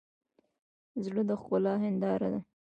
زړه 1.03 1.21
د 1.29 1.31
ښکلا 1.41 1.73
هنداره 1.83 2.27
ده. 2.33 2.39